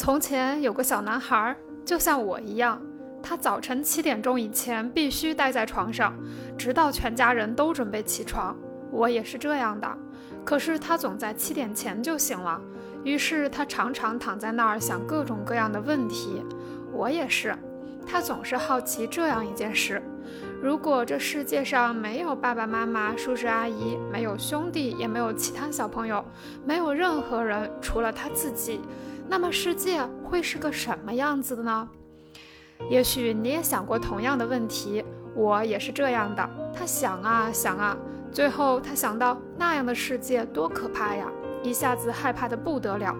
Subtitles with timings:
[0.00, 2.80] 从前有个小男孩，就像我一样，
[3.22, 6.16] 他早晨七点钟以前必须待在床上，
[6.56, 8.56] 直到全家人都准备起床。
[8.90, 9.86] 我也是这样的，
[10.42, 12.58] 可是他总在七点前就醒了，
[13.04, 16.42] 于是他常常躺在那儿想各种各样的问题。
[16.94, 17.54] 我也是，
[18.06, 20.02] 他总是好奇这样一件事。
[20.62, 26.22] 如果这世界上没有爸爸妈妈、叔叔阿姨，没有兄弟，也没有其他小朋友，
[26.66, 28.78] 没有任何人除了他自己，
[29.26, 31.88] 那么世界会是个什么样子的呢？
[32.90, 35.02] 也许你也想过同样的问题，
[35.34, 36.50] 我也是这样的。
[36.74, 37.96] 他想啊想啊，
[38.30, 41.26] 最后他想到那样的世界多可怕呀！
[41.62, 43.14] 一下子害怕的不得了，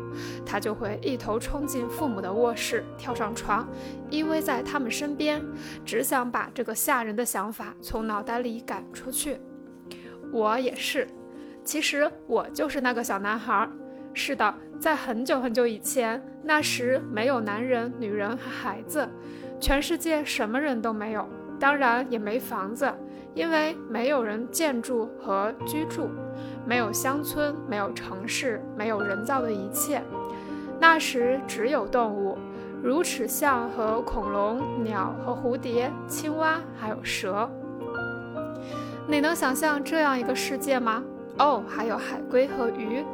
[0.47, 3.69] 他就会一头冲进父母的卧室，跳上床，
[4.09, 5.43] 依偎在他们身边，
[5.85, 9.39] 只想把这个吓人的想法从脑袋里赶出去。
[10.33, 11.07] 我也是，
[11.65, 13.69] 其实我就是那个小男孩。
[14.13, 19.09] 是的，在很久很久以前，那时没有男人、女人和孩子，
[19.61, 22.93] 全世界什么人都没有，当然也没房子。
[23.33, 26.11] 因为没有人建筑和居住，
[26.67, 30.03] 没有乡村，没有城市，没有人造的一切。
[30.79, 32.39] 那时只有动物，
[32.83, 37.49] 如齿象和恐龙、鸟和蝴蝶、青蛙，还有蛇。
[39.07, 41.03] 你能想象这样一个世界吗？
[41.39, 43.05] 哦，还有海龟和鱼。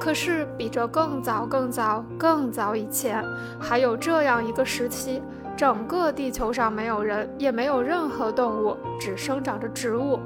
[0.00, 3.24] 可是比这更早、更早、更早以前，
[3.60, 5.22] 还有这样一个时期。
[5.56, 10.18] 整个地球上没有人，也没有任何动物，只生长着植物。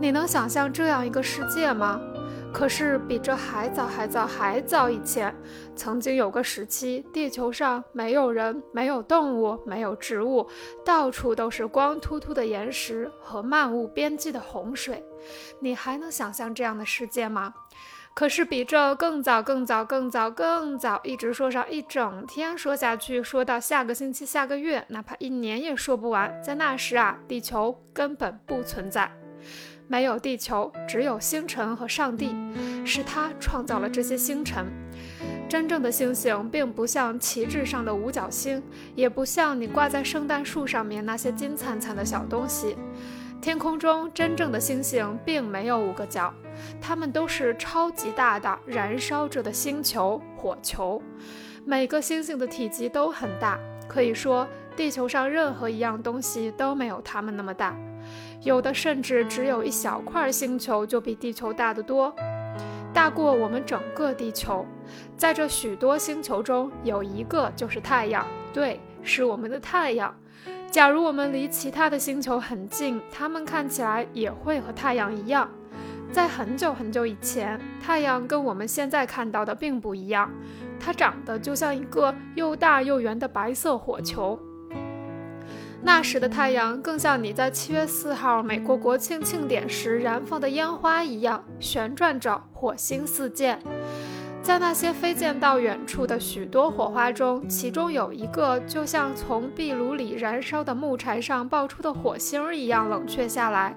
[0.00, 2.00] 你能想象这样一个世界吗？
[2.52, 5.34] 可是比这还早、还早、还早以前，
[5.74, 10.46] 曾经有个时期，地球上没有人，没有动物，没有植物，
[10.84, 15.04] 到处都是光秃秃的岩石和漫无边际的洪水。
[15.58, 17.52] 你还能想象这样的世界吗？
[18.14, 26.32] 可是比这更早、更早、更早、更早，一直说上一整天，说下去，说到下个星期、下个月，哪怕一年也说不完。
[26.40, 29.10] 在那时啊，地球根本不存在，
[29.88, 32.32] 没有地球，只有星辰和上帝，
[32.86, 34.64] 是他创造了这些星辰。
[35.48, 38.62] 真正的星星并不像旗帜上的五角星，
[38.94, 42.76] 也不像你挂在圣诞树上面那些金灿灿的小东西。
[43.44, 46.32] 天空中真正的星星并没有五个角，
[46.80, 51.02] 它们都是超级大的燃烧着的星球火球。
[51.62, 57.76] 每个星星的体积都很大，可以说地球上任何一样东西都没有它们那么大。
[58.40, 62.16] 有的甚至只有一小块星球就比地球大得多，
[62.94, 64.64] 大过我们整个地球。
[65.18, 70.16] 在这许多星球中，有一个就是太阳，对，是我们的太阳。
[70.74, 75.48] 假如我们离其他的星球很近，它们看起来也会和太阳一样。
[76.10, 80.28] 在很久很久以前，太阳跟我们现在看到的并不一样，
[80.80, 84.36] 它长得就像一个又大又圆的白色火球。
[85.80, 93.62] 那时的太阳更像你在七月四号美国国庆庆典时燃放的烟花一样，旋转着，火星四溅。
[94.44, 103.74] 在那些飞溅到远处的许多火花中，其中有一个就像从壁炉里燃烧的木柴上爆出的火星一样冷却下来。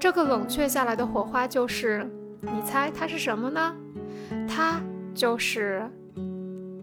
[0.00, 3.76] 这个冷却下来的火花就是，你猜它是什么呢？
[4.48, 4.80] 它
[5.14, 5.86] 就是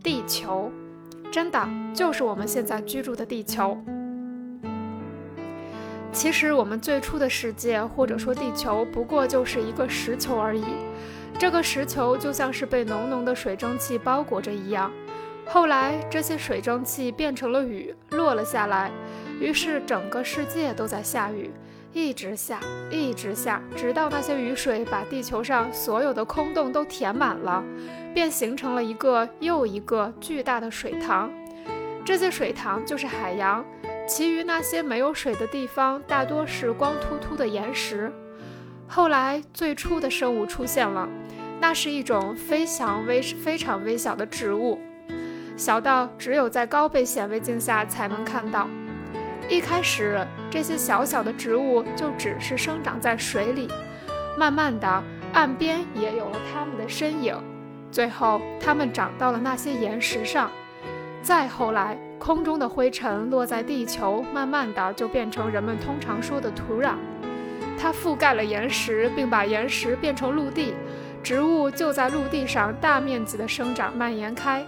[0.03, 0.71] 地球，
[1.31, 3.75] 真的就是我们现在居住的地球。
[6.15, 10.63] 其实我们最初的世界，或者说地球，不过就是一个石球而已。
[11.37, 14.89] 这个石球就像是被浓浓的水蒸气包裹着一样，
[15.45, 18.89] 后来这些水蒸气变成了雨，落了下来，
[19.41, 21.51] 于是整个世界都在下雨，
[21.91, 27.61] 一直下，一直下，直到那些雨水把地球上所有的空洞都填满了，
[28.13, 31.29] 便形成了一个又一个巨大的水塘。
[32.05, 33.65] 这些水塘就是海洋，
[34.07, 38.11] 其余那些没有水的地方大多是光秃秃的岩石。
[38.87, 41.09] 后来，最初的生物出现了，
[41.59, 44.79] 那是一种非常微、非常微小的植物，
[45.57, 48.67] 小到只有在高倍显微镜下才能看到。
[49.49, 53.67] 一开始，这些小小的植物就只是生长在水里，
[54.37, 55.03] 慢慢的，
[55.33, 57.35] 岸边也有了它们的身影。
[57.91, 60.51] 最后，它们长到了那些岩石上。
[61.25, 66.93] 再后来，空中的灰尘落在地球，慢慢的就变成人们通常说的土壤。
[67.79, 70.75] 它覆盖了岩石，并把岩石变成陆地，
[71.23, 74.63] 植物就在陆地上大面积的生长蔓延开。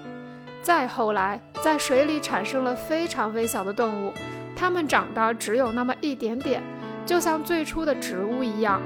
[0.64, 4.12] 再后来，在水里产生了非常微小的动物，
[4.56, 6.60] 它们长得只有那么一点点，
[7.06, 8.82] 就像最初的植物一样，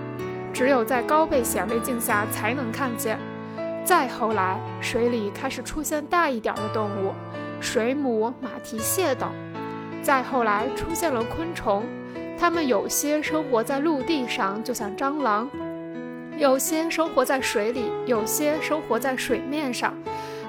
[0.52, 3.18] 只有在高倍显微镜下才能看见。
[3.86, 7.14] 再后来，水里开始出现大一点的动物，
[7.62, 9.32] 水母、马蹄蟹等。
[10.02, 11.86] 再后来，出现了昆虫，
[12.38, 15.48] 它们有些生活在陆地上，就像蟑螂；
[16.38, 19.94] 有些生活在水里，有些生活在水面上，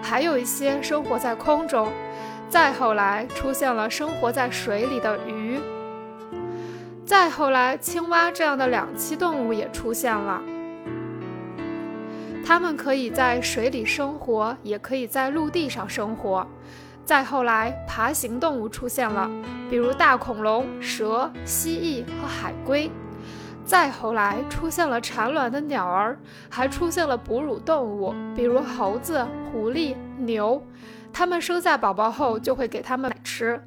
[0.03, 1.93] 还有一些生活在空中。
[2.49, 5.59] 再后来，出现了生活在水里的鱼。
[7.05, 10.41] 再后来，青蛙这样的两栖动物也出现了。
[12.45, 16.47] 它们可以在水里生活，也可以在陆地上生活。
[17.05, 19.31] 再后来，爬行动物出现了，
[19.69, 22.91] 比如大恐龙、蛇、蜥蜴和海龟。
[23.65, 26.19] 再后来，出现了产卵的鸟儿，
[26.49, 30.65] 还出现了哺乳动物，比如猴子、狐狸、牛。
[31.13, 33.63] 它们生下宝宝后，就会给它们吃。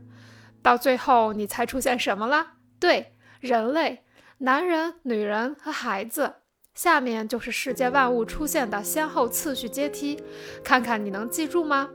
[0.62, 2.48] 到最后，你猜出现什么了？
[2.80, 3.12] 对。
[3.42, 4.04] 人类、
[4.40, 6.36] 男人、女人和孩子，
[6.74, 10.24] 下面就是世界万物出现的先后次序阶梯，
[10.64, 11.90] 看看你能记住吗？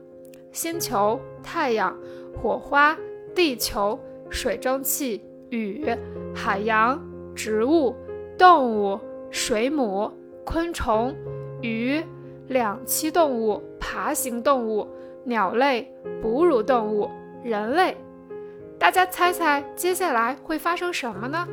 [0.53, 1.97] 星球、太阳、
[2.41, 2.97] 火花、
[3.35, 3.99] 地球、
[4.29, 5.87] 水蒸气、雨、
[6.35, 7.01] 海洋、
[7.35, 7.95] 植物、
[8.37, 8.99] 动物、
[9.31, 10.11] 水母、
[10.45, 11.15] 昆虫、
[11.63, 12.03] 鱼、
[12.49, 14.87] 两栖动物、爬行动物、
[15.25, 17.09] 鸟类、哺乳动物、
[17.45, 17.97] 人类。
[18.79, 21.47] 大家猜猜，接下来会发生什么呢？